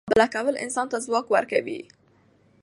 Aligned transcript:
مقابله 0.09 0.27
کول 0.35 0.55
انسان 0.65 0.87
ته 0.91 0.97
ځواک 1.05 1.25
ورکوي. 1.29 1.79